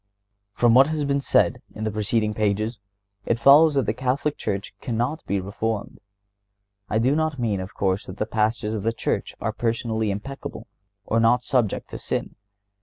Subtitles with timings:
[0.55, 2.79] From what has been said in the preceding pages,
[3.23, 5.99] it follows that the Catholic Church cannot be reformed.
[6.89, 10.65] I do not mean, of course, that the Pastors of the Church are personally impeccable
[11.05, 12.33] or not subject to sin.